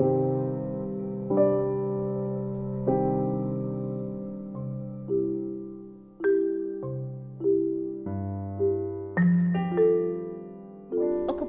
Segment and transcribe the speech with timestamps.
[0.00, 0.08] ఒక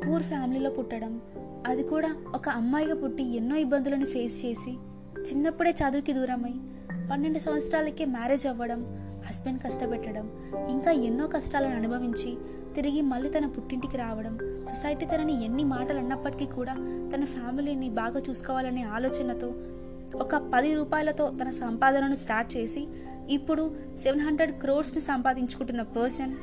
[0.05, 1.13] పూర్ ఫ్యామిలీలో పుట్టడం
[1.67, 4.73] అది కూడా ఒక అమ్మాయిగా పుట్టి ఎన్నో ఇబ్బందులను ఫేస్ చేసి
[5.21, 6.53] చిన్నప్పుడే చదువుకి దూరమై
[7.11, 8.81] పన్నెండు సంవత్సరాలకే మ్యారేజ్ అవ్వడం
[9.25, 10.25] హస్బెండ్ కష్టపెట్టడం
[10.69, 12.31] ఇంకా ఎన్నో కష్టాలను అనుభవించి
[12.75, 16.73] తిరిగి మళ్ళీ తన పుట్టింటికి రావడం సొసైటీ తనని ఎన్ని మాటలు అన్నప్పటికీ కూడా
[17.15, 19.53] తన ఫ్యామిలీని బాగా చూసుకోవాలనే ఆలోచనతో
[20.15, 22.87] ఒక పది రూపాయలతో తన సంపాదనను స్టార్ట్ చేసి
[23.29, 26.35] ఇప్పుడు సెవెన్ హండ్రెడ్ క్రోర్స్ని సంపాదించుకుంటున్న పర్సన్.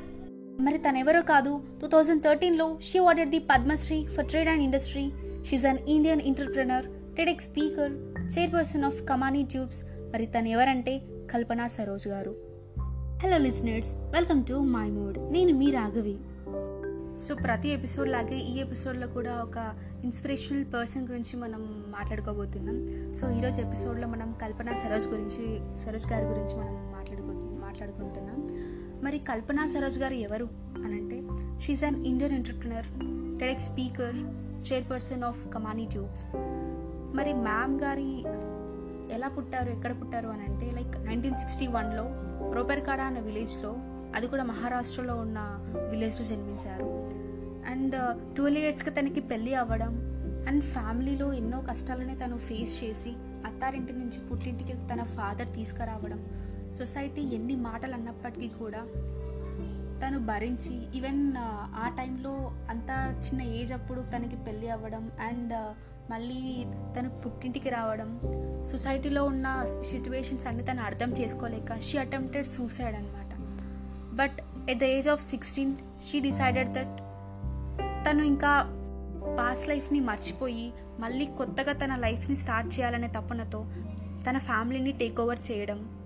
[0.60, 1.60] మరి తనెవరో కాదు.
[1.80, 5.12] Two thousand థర్టీన్లో she awarded the Padma Shri for trade and industry.
[5.44, 6.86] She's an Indian entrepreneur
[7.16, 7.92] TEDx speaker
[8.38, 9.82] chairperson of Kamani tubes.
[9.84, 11.00] మరి తను ఎవరంటే
[11.30, 12.47] కల్పన సరోజ్ గారు.
[13.22, 16.18] Hello listeners welcome to my mood నేను మీ రాఘవి.
[17.20, 23.14] సో ప్రతి ఎపిసోడ్ లాగే ఈ ఎపిసోడ్లో కూడా ఒక ఇన్స్పిరేషనల్ పర్సన్ గురించి మనం మాట్లాడుకోబోతున్నాం.
[23.14, 27.28] సో ఈరోజు ఎపిసోడ్లో మనం కల్పన సరోజ్ గురించి సరోజ్ గారి గురించి మనం మాట్లాడుకో
[27.66, 28.48] మాట్లాడుకుంటున్నాం.
[29.04, 31.22] మరి కల్పన సరోజ్ గారు ఎవరు అనంటే
[31.60, 32.86] she an Indian entrepreneur
[33.40, 34.16] TEDx speaker
[34.72, 36.24] chairperson of Kamani tubes
[37.16, 38.24] మరి మ్యామ్ గారి
[39.12, 42.04] ఎలా పుట్టారు ఎక్కడ పుట్టారు అని అంటే లైక్ నైన్టీన్ సిక్స్టీ వన్లో
[42.52, 43.72] రోపెర్కాడా అనే విలేజ్లో
[44.16, 45.38] అది కూడా మహారాష్ట్రలో ఉన్న
[45.90, 46.88] విలేజ్లో జన్మించారు.
[47.72, 49.92] అండ్ uh, ట్వెల్వ్ ఇయర్స్కి తనకి పెళ్ళి అవ్వడం
[50.48, 53.12] అండ్ ఫ్యామిలీలో ఎన్నో కష్టాలని తను ఫేస్ చేసి
[53.44, 56.20] అత్తారింటి నుంచి పుట్టింటికి తన ఫాదర్ తీసుకురావడం
[56.78, 58.82] సొసైటీ ఎన్ని మాటలు అన్నప్పటికీ కూడా
[60.02, 62.34] తను భరించి ఈవెన్ uh, ఆ టైంలో
[62.68, 62.90] అంత
[63.24, 65.70] చిన్న ఏజ్ అప్పుడు తనకి పెళ్ళి అవ్వడం అండ్ uh,
[66.10, 66.64] మళ్ళీ
[66.98, 68.20] తను పుట్టింటికి రావడం
[68.64, 73.32] సొసైటీలో ఉన్న సిచ్యువేషన్స్ అన్ని తను అర్థం చేసుకోలేక షీ అటెంప్టెడ్ సూసైడ్ అనమాట
[74.16, 75.74] but at the age of sixteen
[76.10, 76.96] she decided that
[78.08, 78.74] తను ఇంకా
[79.38, 83.66] పాస్ట్ లైఫ్ని మర్చిపోయి మళ్ళీ కొత్తగా తన లైఫ్ని స్టార్ట్ చేయాలనే తపనతో
[84.30, 85.98] తన ఫ్యామిలీని టేక్ ఓవర్ చేయడం.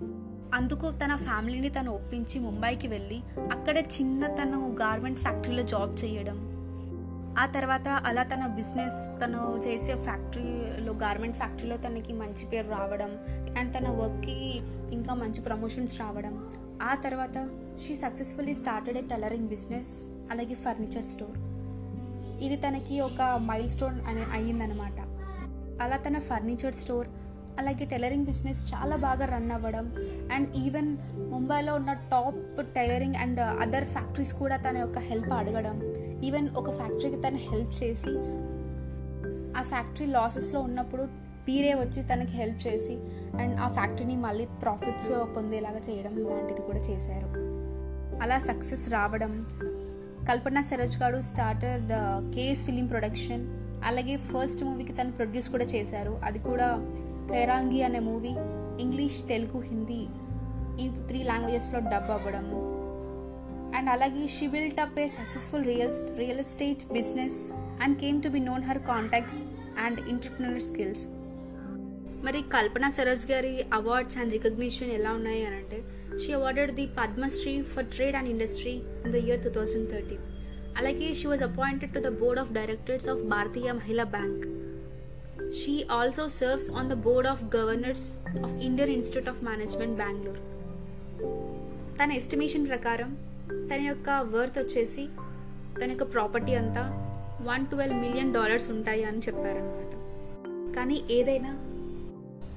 [0.53, 6.52] అందుకు తన ఫ్యామిలీని తను ఒప్పించి ముంబైకి వెళ్ళి అక్కడ చిన్న తను గార్మెంట్ ఫ్యాక్టరీలో జాబ్ చేయడం.
[7.37, 13.17] ఆ తర్వాత అలా తన బిజినెస్ తను చేసే ఫ్యాక్టరీలో గార్మెంట్ ఫ్యాక్టరీలో తనకి మంచి పేరు రావడం
[13.57, 14.61] అండ్ తన వర్క్కి
[14.91, 16.49] ఇంకా మంచి ప్రమోషన్స్ రావడం.
[16.81, 17.49] ఆ తర్వాత
[17.85, 21.37] she successfully started a tailoring business అలాగే ఫర్నిచర్ స్టోర్
[22.43, 24.99] ఇది తనకి ఒక మైల్ స్టోన్ అనే అయ్యిందనమాట
[25.81, 27.07] అలా తన ఫర్నిచర్ స్టోర్
[27.59, 29.93] అలాగే టైలరింగ్ బిజినెస్ చాలా బాగా రన్ అవ్వడం
[30.33, 36.02] అండ్ ఈవెన్ ముంబైలో ఉన్న top tailoring and other factories కూడా తన యొక్క హెల్ప్ అడగడం.
[36.23, 38.13] ఈవెన్ ఒక ఫ్యాక్టరీకి తను హెల్ప్ చేసి
[39.59, 41.03] ఆ ఫ్యాక్టరీ లాసెస్లో ఉన్నప్పుడు
[41.47, 42.93] పీరే వచ్చి తనకి హెల్ప్ చేసి
[43.41, 47.29] అండ్ ఆ ఫ్యాక్టరీని మళ్ళీ ప్రాఫిట్స్ పొందేలాగా చేయడం లాంటిది కూడా చేశారు.
[48.23, 49.31] అలా సక్సెస్ రావడం
[50.29, 51.89] కల్పన సరోజ్ గారు స్టార్టెడ్
[52.35, 53.43] కేఎస్ ఫిలిం ప్రొడక్షన్
[53.85, 56.21] అలాగే ఫస్ట్ మూవీకి తను ప్రొడ్యూస్ కూడా చేశారు.
[56.23, 56.67] అది కూడా
[57.31, 58.33] ఖైరాంగి అనే మూవీ
[58.81, 60.01] ఇంగ్లీష్ తెలుగు హిందీ
[60.83, 62.45] ఈ త్రీ లాంగ్వేజెస్లో డబ్ అవ్వడం
[63.73, 67.37] అండ్ అలాగే she built up a successful real real estate business
[67.83, 69.39] and came to be known her contacts
[69.85, 71.03] and entrepreneur skills
[72.25, 75.79] మరి కల్పన సరోజ్ గారి అవార్డ్స్ అండ్ రికగ్నిషన్ ఎలా ఉన్నాయి అని అంటే
[76.21, 78.75] she awarded the Padma Shri for trade and industry
[79.05, 80.23] in the year two thousand thirteen
[80.77, 84.45] అలాగే she was appointed to the board of directors of Bharatiya Mahila Bank
[85.59, 88.05] she also serves on the board of governors
[88.45, 90.41] of Indian Institute of Management Bengaluru
[91.97, 93.11] తన estimation ప్రకారం
[93.69, 95.03] తన యొక్క worth వచ్చేసి
[95.79, 96.83] తన యొక్క property అంతా
[97.41, 99.91] one twelve million dollars ఉంటాయి అని చెప్పారనమాట
[100.75, 101.51] కానీ ఏదైనా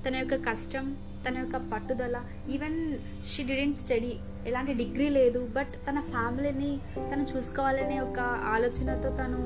[0.05, 0.87] తన యొక్క కష్టం
[1.27, 2.17] తన యొక్క పట్టుదల
[2.51, 2.79] ఈవెన్
[3.25, 4.13] షీ డిడెంట్ స్టడీ
[4.47, 6.71] ఎలాంటి డిగ్రీ లేదు బట్ తన ఫ్యామిలీని
[7.11, 9.41] తను చూసుకోవాలనే ఒక ఆలోచనతో తను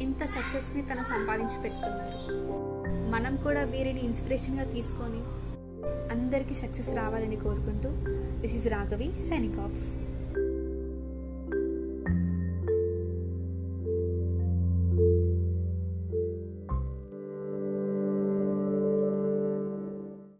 [0.00, 2.36] ఇంత సక్సెస్ని తను సంపాదించి పెట్టుకున్నారు.
[3.10, 5.20] మనం కూడా వీరిని ఇన్స్పిరేషన్గా తీసుకొని
[6.10, 7.90] అందరికీ సక్సెస్ రావాలని కోరుకుంటూ
[8.40, 9.76] this is Raghavi Sainik of